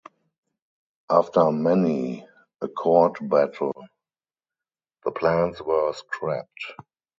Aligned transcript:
After 1.11 1.51
many 1.51 2.27
a 2.59 2.67
court 2.67 3.17
battle, 3.21 3.85
the 5.03 5.11
plans 5.11 5.61
were 5.61 5.93
scrapped. 5.93 6.73